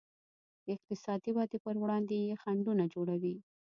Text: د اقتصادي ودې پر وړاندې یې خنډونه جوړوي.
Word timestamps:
د 0.63 0.65
اقتصادي 0.75 1.31
ودې 1.33 1.57
پر 1.65 1.75
وړاندې 1.79 2.15
یې 2.25 2.39
خنډونه 2.41 2.83
جوړوي. 2.93 3.35